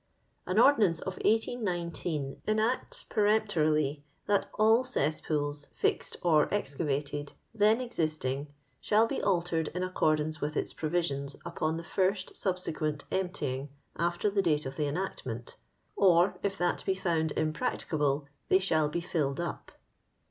[0.47, 8.47] An ordonnance of 1819 enacts peremptorily that all cesspools, fixed or excavated, then existing,
[8.79, 14.41] shall be altered in accordance with its provisions upon the first subsequent emptying after the
[14.41, 15.55] date of the enactment,
[15.97, 19.71] *^ or if that be found impracticable, they shall be filled up."